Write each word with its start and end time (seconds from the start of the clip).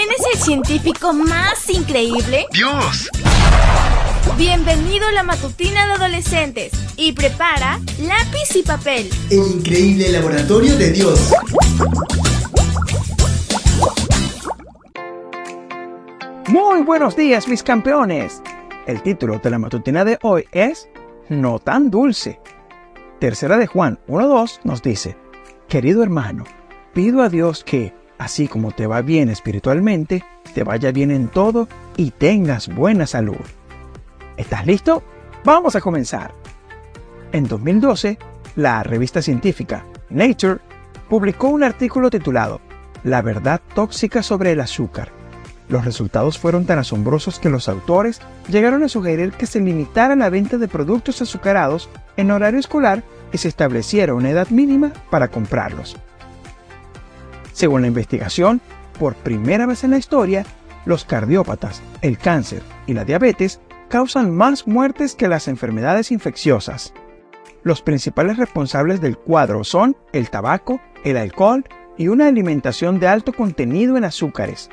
¿Quién 0.00 0.12
es 0.18 0.34
el 0.34 0.40
científico 0.40 1.12
más 1.12 1.68
increíble? 1.68 2.46
¡Dios! 2.54 3.10
Bienvenido 4.38 5.06
a 5.06 5.12
la 5.12 5.22
matutina 5.22 5.86
de 5.86 5.92
adolescentes 5.92 6.72
y 6.96 7.12
prepara 7.12 7.78
lápiz 8.00 8.56
y 8.56 8.62
papel. 8.62 9.10
El 9.28 9.58
increíble 9.58 10.08
laboratorio 10.10 10.74
de 10.78 10.90
Dios. 10.92 11.34
Muy 16.48 16.80
buenos 16.80 17.14
días 17.14 17.46
mis 17.46 17.62
campeones. 17.62 18.42
El 18.86 19.02
título 19.02 19.38
de 19.38 19.50
la 19.50 19.58
matutina 19.58 20.06
de 20.06 20.18
hoy 20.22 20.46
es 20.50 20.88
No 21.28 21.58
tan 21.58 21.90
dulce. 21.90 22.40
Tercera 23.18 23.58
de 23.58 23.66
Juan 23.66 24.00
1.2 24.08 24.60
nos 24.64 24.80
dice, 24.80 25.18
Querido 25.68 26.02
hermano, 26.02 26.44
pido 26.94 27.20
a 27.20 27.28
Dios 27.28 27.64
que, 27.64 27.99
así 28.20 28.48
como 28.48 28.70
te 28.70 28.86
va 28.86 29.00
bien 29.00 29.30
espiritualmente, 29.30 30.22
te 30.54 30.62
vaya 30.62 30.92
bien 30.92 31.10
en 31.10 31.28
todo 31.28 31.68
y 31.96 32.10
tengas 32.10 32.72
buena 32.72 33.06
salud. 33.06 33.40
¿Estás 34.36 34.66
listo? 34.66 35.02
Vamos 35.42 35.74
a 35.74 35.80
comenzar. 35.80 36.34
En 37.32 37.48
2012, 37.48 38.18
la 38.56 38.82
revista 38.82 39.22
científica 39.22 39.86
Nature 40.10 40.58
publicó 41.08 41.48
un 41.48 41.64
artículo 41.64 42.10
titulado 42.10 42.60
La 43.04 43.22
verdad 43.22 43.62
tóxica 43.74 44.22
sobre 44.22 44.52
el 44.52 44.60
azúcar. 44.60 45.10
Los 45.70 45.86
resultados 45.86 46.38
fueron 46.38 46.66
tan 46.66 46.78
asombrosos 46.78 47.38
que 47.38 47.48
los 47.48 47.70
autores 47.70 48.20
llegaron 48.50 48.82
a 48.82 48.88
sugerir 48.88 49.32
que 49.32 49.46
se 49.46 49.60
limitara 49.60 50.14
la 50.14 50.28
venta 50.28 50.58
de 50.58 50.68
productos 50.68 51.22
azucarados 51.22 51.88
en 52.18 52.30
horario 52.30 52.60
escolar 52.60 53.02
y 53.32 53.38
se 53.38 53.48
estableciera 53.48 54.12
una 54.12 54.28
edad 54.28 54.50
mínima 54.50 54.92
para 55.08 55.28
comprarlos. 55.28 55.96
Según 57.52 57.82
la 57.82 57.88
investigación, 57.88 58.60
por 58.98 59.14
primera 59.14 59.66
vez 59.66 59.84
en 59.84 59.90
la 59.90 59.98
historia, 59.98 60.44
los 60.84 61.04
cardiópatas, 61.04 61.82
el 62.02 62.18
cáncer 62.18 62.62
y 62.86 62.94
la 62.94 63.04
diabetes 63.04 63.60
causan 63.88 64.34
más 64.34 64.66
muertes 64.66 65.14
que 65.14 65.28
las 65.28 65.48
enfermedades 65.48 66.10
infecciosas. 66.12 66.92
Los 67.62 67.82
principales 67.82 68.38
responsables 68.38 69.00
del 69.00 69.18
cuadro 69.18 69.64
son 69.64 69.96
el 70.12 70.30
tabaco, 70.30 70.80
el 71.04 71.16
alcohol 71.16 71.64
y 71.98 72.08
una 72.08 72.28
alimentación 72.28 72.98
de 72.98 73.08
alto 73.08 73.32
contenido 73.32 73.96
en 73.96 74.04
azúcares. 74.04 74.70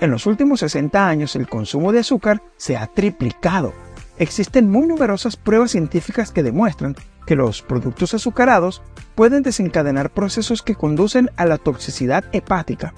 En 0.00 0.10
los 0.10 0.26
últimos 0.26 0.60
60 0.60 1.08
años 1.08 1.36
el 1.36 1.48
consumo 1.48 1.92
de 1.92 2.00
azúcar 2.00 2.42
se 2.56 2.76
ha 2.76 2.86
triplicado. 2.88 3.72
Existen 4.18 4.68
muy 4.68 4.86
numerosas 4.86 5.36
pruebas 5.36 5.70
científicas 5.70 6.30
que 6.32 6.42
demuestran 6.42 6.96
que 7.26 7.36
los 7.36 7.62
productos 7.62 8.14
azucarados 8.14 8.82
pueden 9.14 9.42
desencadenar 9.42 10.10
procesos 10.10 10.62
que 10.62 10.74
conducen 10.74 11.30
a 11.36 11.46
la 11.46 11.58
toxicidad 11.58 12.24
hepática, 12.32 12.94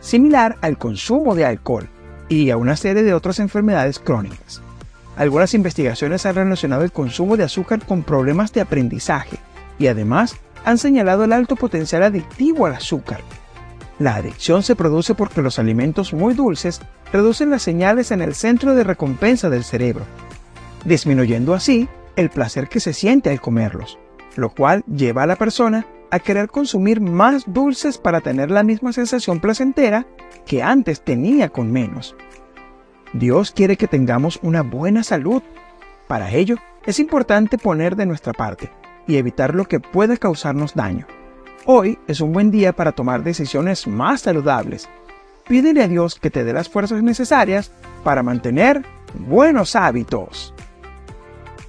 similar 0.00 0.56
al 0.60 0.78
consumo 0.78 1.34
de 1.34 1.44
alcohol 1.44 1.88
y 2.28 2.50
a 2.50 2.56
una 2.56 2.76
serie 2.76 3.02
de 3.02 3.14
otras 3.14 3.38
enfermedades 3.38 3.98
crónicas. 3.98 4.60
Algunas 5.16 5.54
investigaciones 5.54 6.26
han 6.26 6.34
relacionado 6.34 6.84
el 6.84 6.92
consumo 6.92 7.36
de 7.36 7.44
azúcar 7.44 7.84
con 7.84 8.02
problemas 8.02 8.52
de 8.52 8.60
aprendizaje 8.60 9.38
y 9.78 9.86
además 9.86 10.36
han 10.64 10.78
señalado 10.78 11.24
el 11.24 11.32
alto 11.32 11.56
potencial 11.56 12.02
adictivo 12.02 12.66
al 12.66 12.74
azúcar. 12.74 13.20
La 13.98 14.16
adicción 14.16 14.62
se 14.62 14.76
produce 14.76 15.14
porque 15.14 15.40
los 15.40 15.58
alimentos 15.58 16.12
muy 16.12 16.34
dulces 16.34 16.80
reducen 17.12 17.50
las 17.50 17.62
señales 17.62 18.10
en 18.10 18.20
el 18.20 18.34
centro 18.34 18.74
de 18.74 18.84
recompensa 18.84 19.48
del 19.48 19.64
cerebro, 19.64 20.04
disminuyendo 20.84 21.54
así 21.54 21.88
el 22.16 22.30
placer 22.30 22.68
que 22.68 22.80
se 22.80 22.92
siente 22.92 23.30
al 23.30 23.40
comerlos, 23.40 23.98
lo 24.36 24.50
cual 24.50 24.82
lleva 24.86 25.22
a 25.22 25.26
la 25.26 25.36
persona 25.36 25.86
a 26.10 26.18
querer 26.18 26.48
consumir 26.48 27.00
más 27.00 27.44
dulces 27.46 27.98
para 27.98 28.20
tener 28.20 28.50
la 28.50 28.62
misma 28.62 28.92
sensación 28.92 29.40
placentera 29.40 30.06
que 30.46 30.62
antes 30.62 31.02
tenía 31.02 31.48
con 31.50 31.70
menos. 31.70 32.16
Dios 33.12 33.52
quiere 33.52 33.76
que 33.76 33.86
tengamos 33.86 34.38
una 34.42 34.62
buena 34.62 35.02
salud. 35.02 35.42
Para 36.06 36.30
ello, 36.32 36.56
es 36.84 36.98
importante 36.98 37.58
poner 37.58 37.96
de 37.96 38.06
nuestra 38.06 38.32
parte 38.32 38.70
y 39.06 39.16
evitar 39.16 39.54
lo 39.54 39.66
que 39.66 39.80
pueda 39.80 40.16
causarnos 40.16 40.74
daño. 40.74 41.06
Hoy 41.64 41.98
es 42.06 42.20
un 42.20 42.32
buen 42.32 42.50
día 42.50 42.72
para 42.72 42.92
tomar 42.92 43.24
decisiones 43.24 43.86
más 43.86 44.22
saludables. 44.22 44.88
Pídele 45.48 45.82
a 45.82 45.88
Dios 45.88 46.18
que 46.18 46.30
te 46.30 46.44
dé 46.44 46.52
las 46.52 46.68
fuerzas 46.68 47.02
necesarias 47.02 47.72
para 48.04 48.22
mantener 48.22 48.84
buenos 49.26 49.74
hábitos. 49.76 50.54